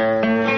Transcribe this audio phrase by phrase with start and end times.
[0.00, 0.49] 每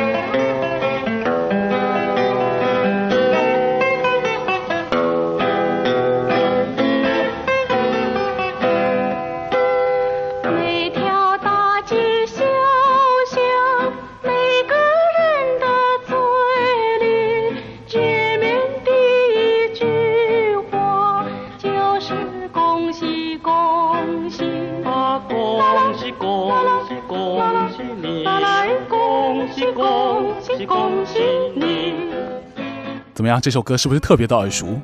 [33.23, 33.41] 怎么样？
[33.41, 34.81] 这首歌是不是特别的耳熟？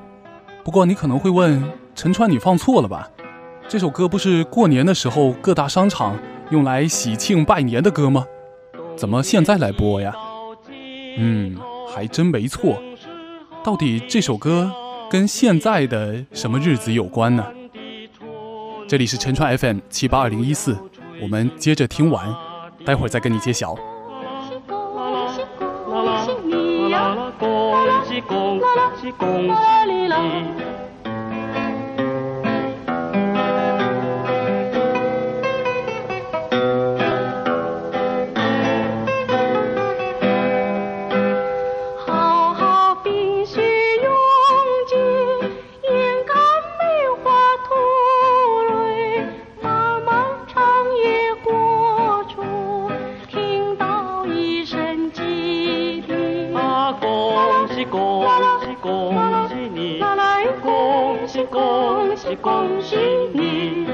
[0.62, 1.60] 不过你可能会问，
[1.96, 3.10] 陈川，你放错了吧？
[3.66, 6.16] 这首歌不是过年的时候各大商场
[6.50, 8.24] 用来喜庆拜年的歌吗？
[8.94, 10.14] 怎么现在来播呀？
[11.16, 11.56] 嗯，
[11.92, 12.80] 还真没错。
[13.64, 14.70] 到底这首歌
[15.10, 17.44] 跟现在的什么日子有关呢？
[18.86, 20.78] 这里是陈川 FM 七八二零一四，
[21.20, 22.32] 我们接着听完，
[22.86, 23.74] 待会儿再跟你揭晓。
[28.22, 28.60] 恭
[29.00, 30.77] 喜恭喜
[57.78, 58.26] 喜恭
[58.60, 59.14] 喜恭
[59.48, 62.96] 喜你，啦啦恭喜恭喜恭喜
[63.32, 63.86] 你。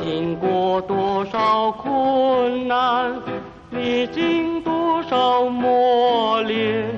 [0.00, 3.20] 经过多少困难，
[3.72, 6.88] 历经多少磨练，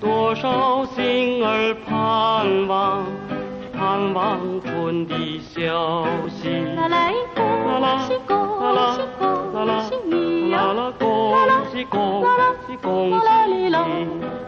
[0.00, 3.04] 多少心儿盼望，
[3.76, 4.57] 盼望
[4.88, 6.48] 春的消息。
[6.48, 6.88] 啦？
[6.88, 7.44] 啦恭
[8.06, 8.32] 喜恭
[8.94, 8.98] 喜
[9.52, 10.72] 恭喜你呀！
[10.72, 10.90] 啦？
[11.46, 11.60] 啦？
[11.60, 14.47] 恭喜恭喜你。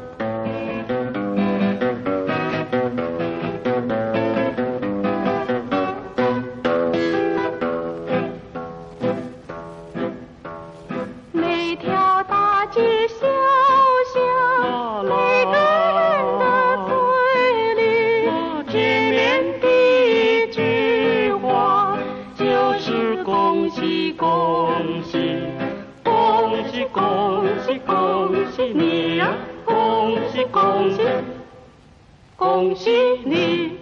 [32.60, 32.90] 恭喜
[33.24, 33.72] 你！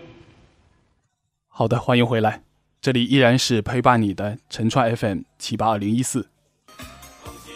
[1.49, 2.45] 好的，欢迎回来，
[2.81, 6.29] 这里依然是陪伴你的陈川 FM 七八二零一四。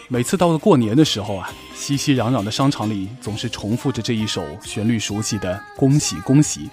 [0.09, 6.69] 每次到了过年的时候啊，熙熙攘攘的商场里总是重复着这一首旋律熟悉的“恭喜恭喜”，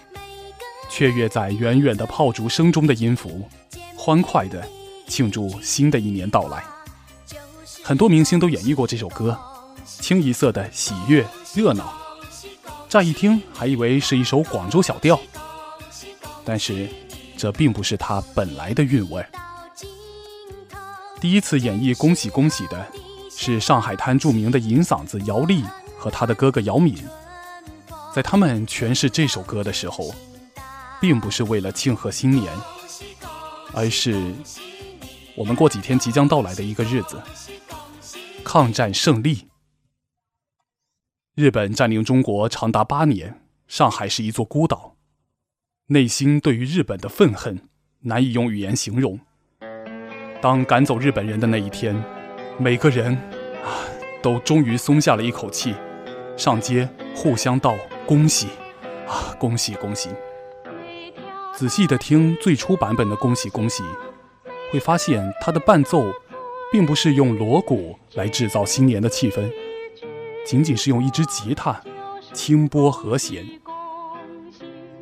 [0.90, 3.48] 雀跃在远远的炮竹声中的音符，
[3.96, 4.66] 欢快的
[5.06, 6.64] 庆祝新的一年到来。
[7.84, 9.38] 很多明星都演绎过这首歌，
[9.84, 11.24] 清一色的喜悦
[11.54, 11.99] 热闹。
[12.90, 15.16] 乍一听还以为是一首广州小调，
[16.44, 16.88] 但是
[17.36, 19.24] 这并不是它本来的韵味。
[21.20, 22.84] 第一次演绎“恭喜恭喜”的
[23.30, 25.62] 是上海滩著名的银嗓子姚丽
[25.96, 26.96] 和他的哥哥姚敏。
[28.12, 30.12] 在他们诠释这首歌的时候，
[31.00, 32.52] 并不是为了庆贺新年，
[33.72, 34.34] 而是
[35.36, 37.22] 我们过几天即将到来的一个日子——
[38.42, 39.46] 抗战胜利。
[41.40, 44.94] 日本占领中国长达八年，上海是一座孤岛。
[45.86, 47.66] 内心对于日本的愤恨
[48.00, 49.18] 难以用语言形容。
[50.42, 51.96] 当赶走日本人的那一天，
[52.58, 53.14] 每个人
[53.64, 53.80] 啊
[54.20, 55.74] 都终于松下了一口气，
[56.36, 57.74] 上街互相道
[58.04, 58.48] 恭喜
[59.08, 60.10] 啊，恭喜恭喜！
[61.56, 63.82] 仔细的听最初版本的“恭喜恭喜”，
[64.70, 66.12] 会发现它的伴奏
[66.70, 69.50] 并不是用锣鼓来制造新年的气氛，
[70.44, 71.80] 仅仅是用一支吉他
[72.32, 73.44] 轻拨和弦。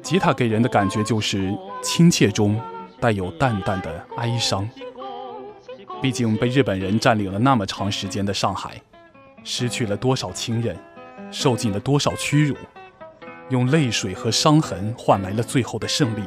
[0.03, 2.61] 吉他给人的感觉就是亲切中
[3.01, 4.69] 带有淡淡的哀伤。
[6.01, 8.81] 毕竟被日本人占领了那么长时间的上海，
[9.43, 10.79] 失去了多少亲人，
[11.31, 12.55] 受尽了多少屈辱，
[13.49, 16.23] 用泪水和伤痕换来了最后的胜利，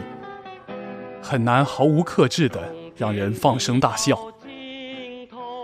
[1.22, 4.20] 很难毫无克制的让人放声大笑。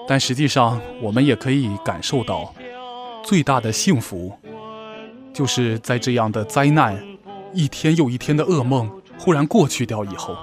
[0.07, 2.54] 但实际上，我们也可以感受到，
[3.27, 4.31] 最大的幸福，
[5.33, 6.97] 就是在这样的灾难。
[7.53, 8.89] 一天又一天的噩梦
[9.19, 10.33] 忽然过去掉以后，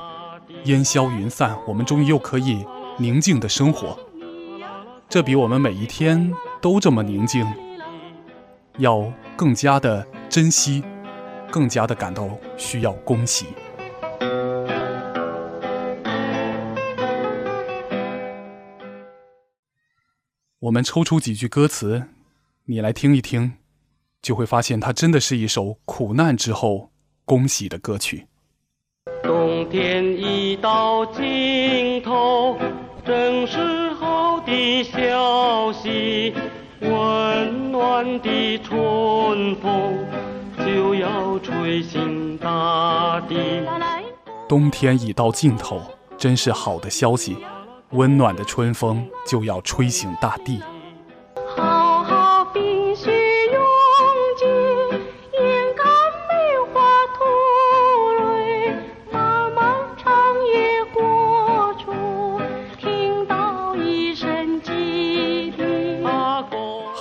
[0.65, 2.63] 烟消云散，我们终于又可以
[2.99, 3.99] 宁静的生活。
[5.09, 7.51] 这比我们每一天都这么宁静，
[8.77, 10.85] 要更加的珍惜，
[11.51, 12.29] 更加的感到
[12.59, 13.47] 需要恭喜。
[20.61, 22.09] 我们抽出几句歌词，
[22.67, 23.53] 你来听一听，
[24.23, 26.91] 就会发现它真的是一首苦难之后
[27.27, 28.27] 恭喜的歌曲。
[29.23, 32.59] 冬天已到尽头，
[33.05, 36.33] 正是好的消息，
[36.81, 40.07] 温暖的春风
[40.67, 43.37] 就要吹醒大地。
[44.49, 45.83] 冬天已到尽头，
[46.17, 47.37] 真是好的消息。
[47.91, 50.63] 温暖的春风就要吹醒大地。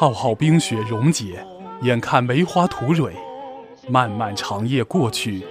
[0.03, 1.47] 浩浩冰雪溶解，
[1.81, 3.13] 眼看梅花吐蕊，
[3.87, 5.45] 漫漫长夜过去，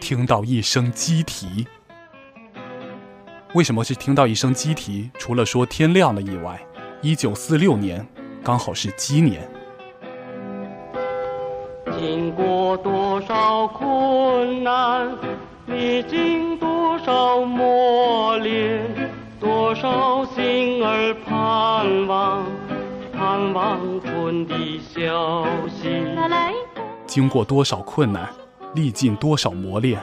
[0.00, 1.64] 听到一声鸡啼。
[3.54, 5.08] 为什么是听到一声鸡啼？
[5.16, 6.60] 除了说天亮了以外，
[7.02, 8.04] 一九四六年
[8.42, 9.48] 刚好是鸡年。
[11.96, 15.08] 经过多少困难，
[15.66, 18.82] 历经多少磨练，
[19.38, 22.44] 多少心儿盼望，
[23.52, 26.04] 望春的消息。
[27.06, 28.28] 经过多少困难，
[28.74, 30.00] 历尽多少磨练，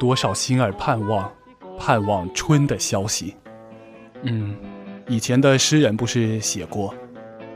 [0.00, 1.30] 多少心儿盼望。
[1.78, 3.34] 盼望春的消息。
[4.22, 4.56] 嗯，
[5.08, 6.94] 以前的诗人不是写过，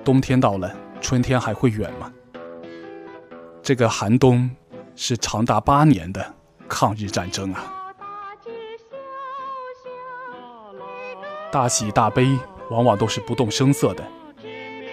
[0.04, 2.12] 冬天到了，春天还会远吗？
[3.62, 4.50] 这个寒冬
[4.96, 6.34] 是长达八年的
[6.66, 7.62] 抗日战争啊！
[11.52, 12.36] 大喜大悲
[12.70, 14.02] 往往都是不动声色的，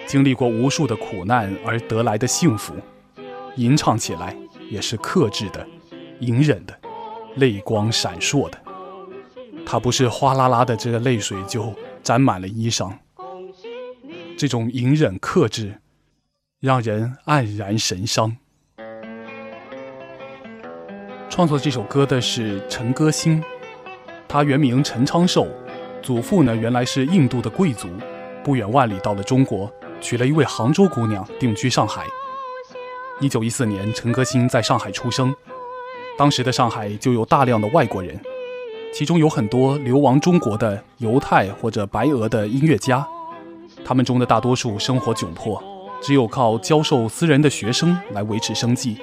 [0.06, 2.74] 经历过无数的苦难而得来的幸福，
[3.56, 4.36] 吟唱起来
[4.70, 5.66] 也是克制的、
[6.20, 6.78] 隐忍的、
[7.36, 8.58] 泪光闪烁的。
[9.66, 12.92] 它不是哗啦啦的，这个泪水就沾满了衣裳。
[14.36, 15.80] 这种隐忍克制，
[16.60, 18.36] 让人黯然神伤。
[21.30, 23.42] 创作这首歌的是陈歌辛，
[24.28, 25.48] 他原名陈昌寿，
[26.02, 27.88] 祖父呢原来是印度的贵族，
[28.44, 29.72] 不远万里到了中国，
[30.04, 32.04] 娶了一位杭州姑娘，定居上海。
[33.20, 35.34] 一九一四年，陈歌辛在上海出生，
[36.18, 38.20] 当时的上海就有大量的外国人。
[38.92, 43.04] 其中有很多流亡中国的犹太或者白俄的音乐家，
[43.82, 45.60] 他们中的大多数生活窘迫，
[46.02, 48.98] 只有靠教授私人的学生来维持生计。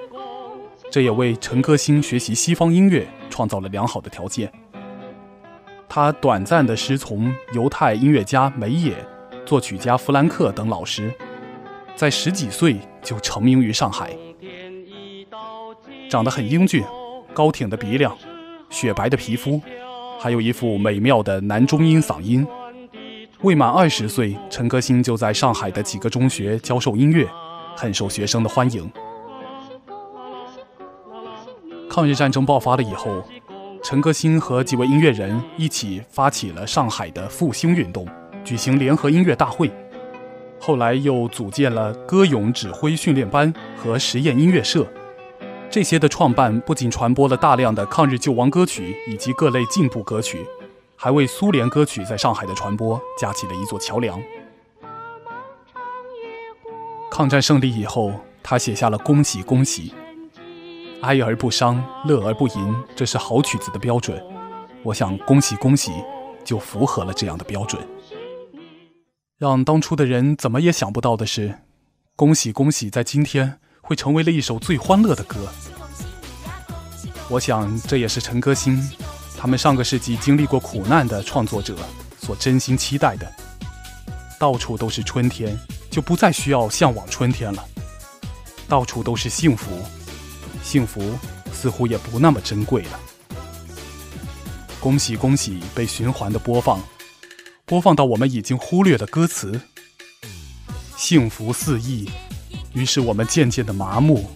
[0.91, 4.51] 这也为陈歌辛学习西方音乐创造了良好的条件。
[5.89, 8.95] 他短暂的师从犹太音乐家梅野、
[9.51, 11.13] 作曲家弗兰克等老师，
[11.93, 14.15] 在十几岁就成名于上海。
[16.09, 16.81] 长得很英俊，
[17.33, 18.17] 高挺的鼻梁，
[18.69, 19.61] 雪白的皮肤。
[20.17, 22.47] 还有一副美妙的男中音嗓音。
[23.41, 27.27] 未满二十岁，陈歌辛就在上海的几个中学教授音乐，
[27.75, 28.89] 很受学生的欢迎。
[31.89, 33.21] 抗日战争爆发了以后，
[33.83, 38.07] 陈歌辛和几位音乐人一起发起了上海的复兴运动，
[38.43, 39.71] 举行联合音乐大会。
[40.59, 44.85] 后来又组建了歌咏指挥训练班和实验音乐社。
[45.69, 50.45] 这些的创办不仅传播了大量的抗日救亡歌曲以及各类进步歌曲，
[50.95, 54.21] 还为苏联歌曲在上海的传播架起了一座桥梁。
[57.09, 59.89] 抗战胜利以后，他写下了《恭喜恭喜》，
[61.01, 64.21] 哀而不伤，乐而不淫，这是好曲子的标准。
[64.83, 65.91] 我想，《恭喜恭喜》
[66.43, 67.81] 就符合了这样的标准。
[69.41, 71.49] 让当初的人怎么也想不到的是，
[72.15, 73.57] 《恭喜恭喜》在今天。
[73.81, 75.51] 会成为了一首最欢乐的歌。
[77.27, 78.79] 我想，这也是陈歌辛
[79.35, 81.75] 他们上个世纪经历过苦难的创作者
[82.19, 83.29] 所真心期待的。
[84.39, 85.57] 到处都是春天，
[85.89, 87.65] 就不再需要向往春天了。
[88.67, 89.71] 到处都是幸福，
[90.61, 91.17] 幸福
[91.51, 92.99] 似乎也不那么珍贵了。
[94.79, 96.79] 恭喜恭喜，被循环的播放，
[97.71, 99.61] 播放到我们已经忽略的歌词。
[100.97, 102.11] 幸福四溢。
[102.73, 104.29] 于是我们渐渐的麻木，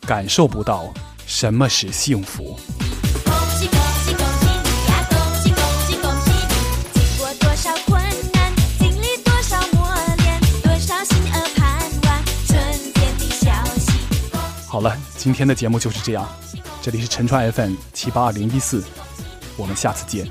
[0.00, 0.92] 感受不到
[1.24, 2.58] 什么是幸福。
[3.24, 5.06] 恭喜恭喜恭喜你呀！
[5.08, 6.98] 恭喜恭喜恭喜你！
[6.98, 13.92] 经过多少困难，经历多少磨练，多少心儿盼望春天的消息。
[14.66, 16.28] 好了，今天的节目就是这样。
[16.82, 18.82] 这里是陈川 FM 七八二零一四，
[19.56, 20.28] 我们下次见。